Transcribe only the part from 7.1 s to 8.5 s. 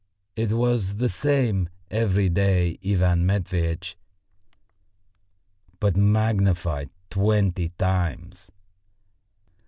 twenty times.